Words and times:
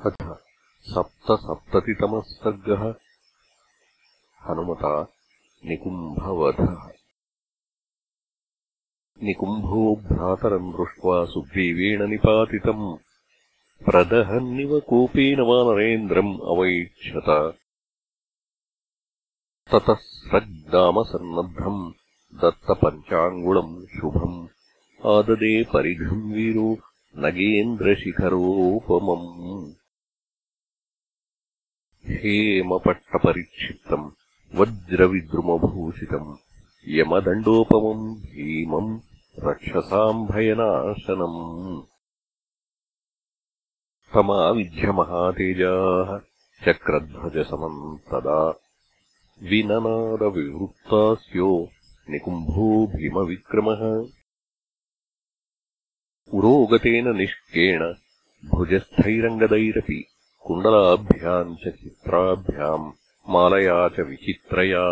अथ 0.00 0.36
सप्तसप्ततितमः 0.80 2.20
सर्गः 2.20 2.94
हनुमता 4.48 5.12
निकुम्भवधः। 5.64 6.90
निकुम्भो 9.22 9.96
भ्रातरम् 9.96 10.72
दृष्ट्वा 10.72 11.24
सुग्रीवेण 11.24 12.08
निपातितम्। 12.08 12.96
प्रदहन्निव 13.84 14.80
कोपेन 14.80 15.40
वानरेन्द्रम् 15.40 16.40
अवैक्षत 16.40 17.58
ततः 19.72 19.94
स्रग्दामसन्नद्धम् 19.94 21.92
दत्तपञ्चाङ्गुलम् 22.42 23.86
शुभम्। 23.86 24.48
आददे 25.06 25.64
परिघम् 25.64 26.32
वीरो 26.32 26.78
नगेन्द्रशिखरोपमम् 27.18 29.43
हेमपट्टपरिक्षिप्तम् 32.24 34.04
वज्रविद्रुमभूषितम् 34.58 36.36
यमदण्डोपमम् 36.98 38.14
भीमम् 38.20 38.92
रक्षसाम् 39.46 40.26
भयनाशनम् 40.28 41.82
तमाविध्यमहातेजाः 44.14 46.10
चक्रध्वजसमम् 46.64 47.98
तदा 48.08 48.40
विननादविवृत्तास्यो 49.50 51.50
निकुम्भो 52.10 52.70
भीमविक्रमः। 52.96 53.82
उरोगतेन 56.38 57.14
निष्केण 57.16 57.82
भुजस्थैरङ्गदैरपि 58.50 60.00
कुण्डलाभ्याम् 60.46 61.52
च 61.62 61.64
चित्राभ्याम् 61.80 62.86
मालया 63.34 63.76
च 63.96 63.98
विचित्रया। 64.08 64.86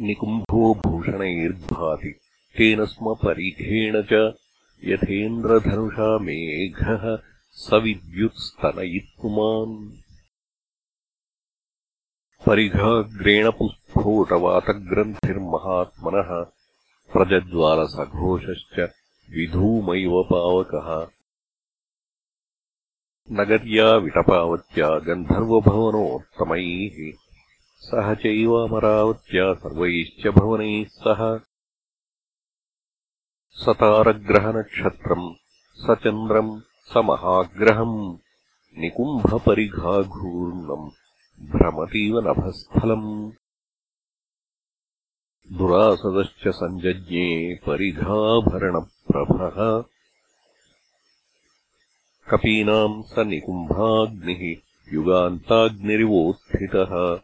निकुम्भो 0.00 0.62
भूषणैर्भाति 0.84 2.12
तेन 2.56 2.78
स्म 2.92 3.06
परिघेण 3.24 3.94
च 4.12 4.20
यथेन्द्रधनुषा 4.92 6.08
मेघः 6.28 7.04
स 7.64 7.66
विद्युत्स्तनयित्पुमान् 7.84 9.76
परिघाग्रेण 12.46 13.46
पुस्फोटवातग्रन्थिर्महात्मनः 13.58 16.30
प्रजज्वालसघोषश्च 17.12 18.76
विधूमैव 19.34 20.14
पावकः 20.30 20.88
नगर्या 23.30 23.96
विटपावत्या 23.96 24.98
गन्धर्वभवनोत्तमैः 24.98 27.12
सह 27.78 28.14
चैवामरावत्या 28.14 29.54
सर्वैश्च 29.54 30.28
भवनैः 30.28 30.84
सह। 30.84 31.40
स 33.50 33.68
तारग्रहनक्षत्रम् 33.68 35.34
स 35.74 35.96
चन्द्रम् 36.04 36.60
स 36.60 36.96
महाग्रहम् 36.96 38.16
निकुम्भपरिघाघूर्णम् 38.78 40.90
भ्रमतीव 41.50 42.20
नभस्थलम्। 42.20 43.32
दुरासदश्च 45.52 46.48
सञ्जज्ञे 46.48 47.54
परिघाभरणप्रभः 47.54 49.84
कपीनाम् 52.32 53.02
स 53.02 53.14
निकुम्भाग्निः 53.18 54.56
युगान्ताग्निरिवोत्थितः। 54.94 57.20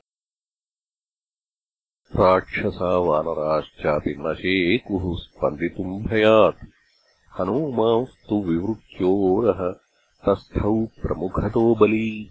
राक्षसा 2.21 2.99
वानराश्चापि 2.99 4.17
न 4.19 4.35
शेकुः 4.35 5.17
स्पन्दितुम् 5.17 6.05
भयात्। 6.05 6.67
हनूमांस्तु 7.41 8.37
विवृत्योरः, 8.37 9.75
तस्थौ 10.27 10.85
प्रमुखतो 10.85 11.75
बली। 11.75 12.31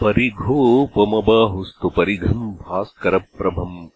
परिघोपमबाहुस्तु 0.00 1.90
परिघम् 1.90 2.52
भास्करप्रभम्। 2.52 3.88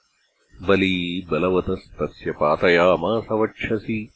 बली 0.66 1.26
बलवतस्तस्य 1.30 2.32
पातयामास 2.32 3.24
वक्षसि। 3.32 4.13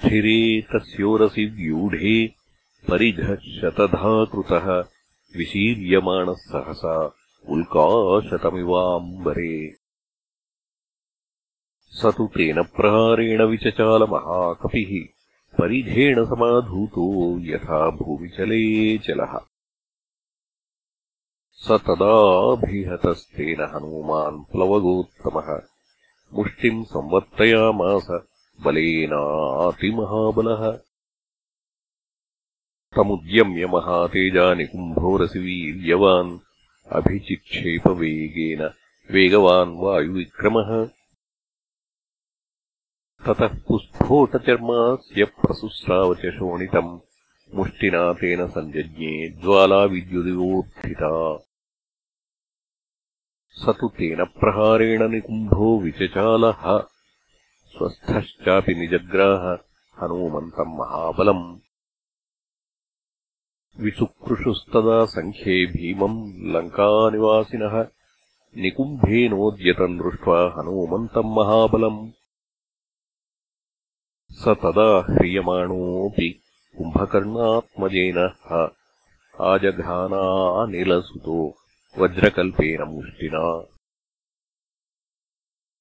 स्थिरे 0.00 0.40
तस्योरसि 0.70 1.44
व्यूढे 1.56 2.14
परिघः 2.88 3.34
शतधाकृतः 3.58 4.66
विशीर्यमाणः 5.36 6.40
सहसा 6.48 6.94
उल्काशतमिवाम्बरे। 7.48 9.54
स 11.98 12.12
तु 12.16 12.26
तेन 12.36 12.62
प्रहारेण 12.76 13.42
विचचालमहाकपिः 13.50 14.92
परिघेण 15.58 16.24
समाधूतो 16.24 17.06
यथा 17.46 17.88
भूमिचले 17.96 18.62
चलः 19.06 19.38
स 21.64 21.78
तदाभिहतस्तेन 21.86 23.60
हनूमान् 23.74 24.44
प्लवगोत्तमः 24.52 25.48
मुष्टिम् 26.34 26.84
संवर्तयामास 26.84 28.06
बलेनातिमहाबलः। 28.60 30.80
तमुद्यम्य 32.96 33.66
महातेजानिकुम्भोरसि 33.66 35.38
वीर्यवान् 35.38 36.38
अभिचिक्षेपवेगेन 36.92 38.70
वेगवान् 39.10 39.76
वायुविक्रमः। 39.76 40.88
ततः 43.26 43.60
पुस्फोटचर्मास्य 43.68 45.24
प्रसुस्राव 45.24 46.14
च 46.14 46.18
शोणितम् 46.18 47.00
मुष्टिना 47.54 48.12
तेन 48.12 48.48
सञ्जज्ञे 48.48 49.28
ज्वाला 49.28 49.84
विद्युदिवोत्थिता 49.84 51.44
स 53.48 53.68
तु 53.68 53.88
तेन 53.88 54.24
प्रहारेण 54.24 55.08
निकुम्भो 55.08 55.80
विचचालः 55.80 56.91
स्वस्थश्चापि 57.74 58.74
निजग्राह 58.80 59.44
हनूमन्तम् 60.02 60.76
महाबलम् 60.78 61.44
विसुकृषुस्तदा 63.84 64.98
सङ्ख्ये 65.14 65.54
भीमम् 65.74 66.18
लङ्कानिवासिनः 66.54 67.76
निकुम्भेनोद्यतम् 68.64 69.98
दृष्ट्वा 70.02 70.38
हनूमन्तम् 70.56 71.34
महाबलम् 71.38 72.00
स 74.40 74.56
तदा 74.62 74.88
ह्रियमाणोऽपि 75.08 76.28
कुम्भकर्णात्मजेन 76.78 78.18
आजघानानिलसुतो 79.50 81.38
वज्रकल्पेन 82.00 82.82
मुष्टिना 82.92 83.44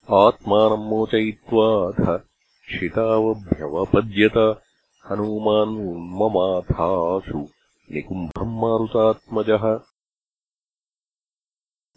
आत्मानम् 0.09 0.83
मोचयित्वाथ 0.83 2.21
क्षितावभ्यवपद्यत। 2.67 4.61
हनूमान्ममाथासु 5.09 7.47
निकुम्भम् 7.91 8.61
मारुतात्मजः। 8.61 9.79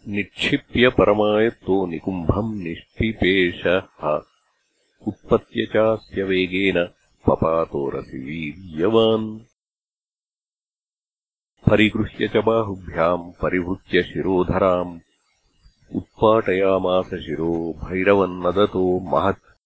निक्षिप्य 0.07 0.89
परमायत्तो 0.89 1.85
निकुम्भम् 1.85 2.55
निष्पिपेशः 2.55 4.21
उत्पत्य 5.07 5.65
चास्य 5.65 6.23
वेगेन 6.23 6.89
पपातोरसि 7.27 8.17
वीर्यवान् 8.17 9.39
परिगृह्य 11.69 12.27
च 12.27 12.37
बाहुभ्याम् 12.37 13.31
परिवृत्य 13.41 14.03
शिरोधराम् 14.03 14.99
उत्पाटयामास 15.93 17.05
शिरो 17.05 17.79
भैरवन्नदतो 17.83 18.99
महत्। 18.99 19.57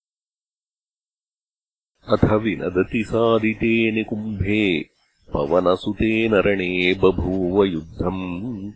अथ 2.07 2.31
विनदति 2.31 3.03
सादिते 3.03 3.91
निकुम्भे 3.91 4.89
पवनसुतेन 5.33 6.35
रणे 6.35 6.93
बभूव 6.93 7.63
युद्धम्। 7.63 8.71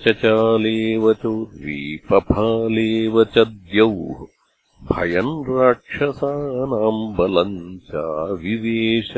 चचालेव 0.02 1.04
चोर्वीपफालेव 1.22 3.14
च 3.24 3.36
द्यौः। 3.38 4.18
भयम् 4.92 5.34
राक्षसानाम् 5.48 7.02
बलम् 7.18 7.58
चाविवेश 7.88 9.12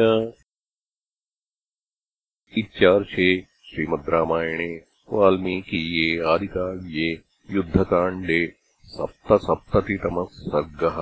इत्यार्षे 2.59 3.29
श्रीमद् 3.69 4.11
रामायणे 4.15 4.73
वाल्मीकीये 5.13 6.09
आदिकाव्ये 6.33 7.09
युद्धकाण्डे 7.51 8.43
सप्तसप्ततितमः 8.97 10.29
सर्गः 10.53 10.99